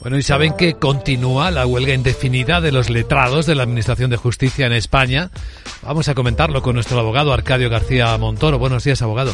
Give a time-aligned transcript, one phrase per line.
[0.00, 4.16] Bueno, y saben que continúa la huelga indefinida de los letrados de la Administración de
[4.16, 5.30] Justicia en España.
[5.82, 8.60] Vamos a comentarlo con nuestro abogado Arcadio García Montoro.
[8.60, 9.32] Buenos días, abogado.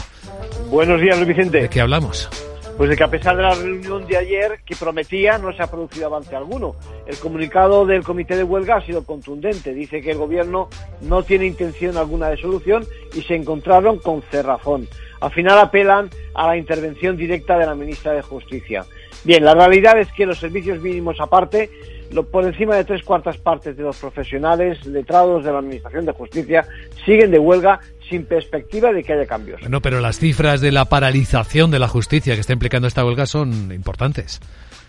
[0.71, 1.61] Buenos días, Luis Vicente.
[1.61, 2.31] ¿De qué hablamos?
[2.79, 5.67] Pues de que a pesar de la reunión de ayer que prometía, no se ha
[5.67, 6.75] producido avance alguno.
[7.07, 9.75] El comunicado del comité de huelga ha sido contundente.
[9.75, 10.71] Dice que el gobierno
[11.03, 14.89] no tiene intención alguna de solución y se encontraron con cerrazón.
[15.21, 18.85] Al final apelan a la intervención directa de la ministra de Justicia.
[19.23, 21.71] Bien, la realidad es que los servicios mínimos aparte,
[22.11, 26.13] lo, por encima de tres cuartas partes de los profesionales letrados de la Administración de
[26.13, 26.67] Justicia
[27.05, 29.63] siguen de huelga sin perspectiva de que haya cambios.
[29.69, 33.27] No, pero las cifras de la paralización de la justicia que está implicando esta huelga
[33.27, 34.41] son importantes.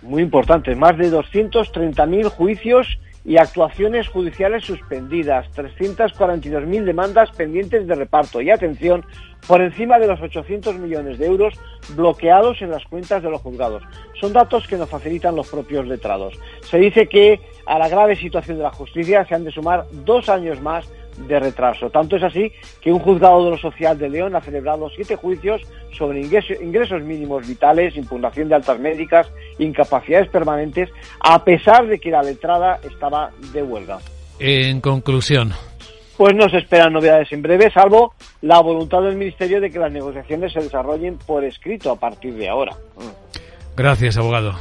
[0.01, 8.39] Muy importantes, más de 230.000 juicios y actuaciones judiciales suspendidas, 342.000 demandas pendientes de reparto
[8.39, 9.03] y atención
[9.47, 11.55] por encima de los 800 millones de euros
[11.95, 13.83] bloqueados en las cuentas de los juzgados.
[14.19, 16.33] Son datos que nos facilitan los propios letrados.
[16.61, 20.29] Se dice que a la grave situación de la justicia se han de sumar dos
[20.29, 20.85] años más
[21.17, 21.89] de retraso.
[21.89, 25.61] Tanto es así que un juzgado de lo social de León ha celebrado siete juicios
[25.91, 30.89] sobre ingresos mínimos vitales, impugnación de altas médicas, incapacidades permanentes,
[31.21, 33.99] a pesar de que la letrada estaba de huelga.
[34.39, 35.53] En conclusión.
[36.17, 39.91] Pues no se esperan novedades en breve, salvo la voluntad del Ministerio de que las
[39.91, 42.73] negociaciones se desarrollen por escrito a partir de ahora.
[43.75, 44.53] Gracias, abogado.